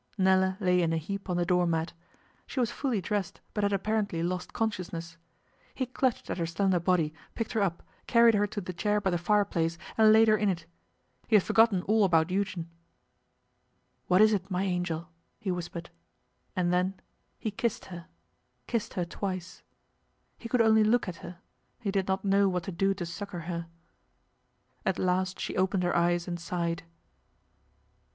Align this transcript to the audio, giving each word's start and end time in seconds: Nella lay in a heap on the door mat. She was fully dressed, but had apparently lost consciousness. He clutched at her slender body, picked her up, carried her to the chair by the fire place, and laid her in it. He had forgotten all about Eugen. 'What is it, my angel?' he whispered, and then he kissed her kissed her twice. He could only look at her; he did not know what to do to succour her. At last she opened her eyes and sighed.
Nella 0.17 0.57
lay 0.59 0.81
in 0.81 0.93
a 0.93 0.97
heap 0.97 1.29
on 1.29 1.37
the 1.37 1.45
door 1.45 1.67
mat. 1.67 1.93
She 2.47 2.59
was 2.59 2.71
fully 2.71 3.01
dressed, 3.01 3.39
but 3.53 3.63
had 3.63 3.71
apparently 3.71 4.23
lost 4.23 4.51
consciousness. 4.51 5.15
He 5.75 5.85
clutched 5.85 6.27
at 6.31 6.39
her 6.39 6.47
slender 6.47 6.79
body, 6.79 7.13
picked 7.35 7.51
her 7.51 7.61
up, 7.61 7.83
carried 8.07 8.33
her 8.33 8.47
to 8.47 8.59
the 8.59 8.73
chair 8.73 8.99
by 8.99 9.11
the 9.11 9.19
fire 9.19 9.45
place, 9.45 9.77
and 9.99 10.11
laid 10.11 10.27
her 10.27 10.35
in 10.35 10.49
it. 10.49 10.65
He 11.27 11.35
had 11.35 11.43
forgotten 11.43 11.83
all 11.83 12.03
about 12.03 12.31
Eugen. 12.31 12.67
'What 14.07 14.21
is 14.21 14.33
it, 14.33 14.49
my 14.49 14.63
angel?' 14.63 15.07
he 15.39 15.51
whispered, 15.51 15.91
and 16.55 16.73
then 16.73 16.95
he 17.37 17.51
kissed 17.51 17.85
her 17.93 18.07
kissed 18.65 18.95
her 18.95 19.05
twice. 19.05 19.61
He 20.39 20.49
could 20.49 20.61
only 20.61 20.83
look 20.83 21.07
at 21.07 21.17
her; 21.17 21.37
he 21.79 21.91
did 21.91 22.07
not 22.07 22.25
know 22.25 22.49
what 22.49 22.63
to 22.63 22.71
do 22.71 22.95
to 22.95 23.05
succour 23.05 23.41
her. 23.41 23.67
At 24.83 24.97
last 24.97 25.39
she 25.39 25.55
opened 25.55 25.83
her 25.83 25.95
eyes 25.95 26.27
and 26.27 26.39
sighed. 26.39 26.81